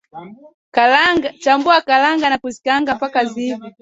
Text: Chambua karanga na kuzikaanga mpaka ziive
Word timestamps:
Chambua 1.43 1.81
karanga 1.87 2.29
na 2.29 2.37
kuzikaanga 2.41 2.91
mpaka 2.95 3.19
ziive 3.31 3.67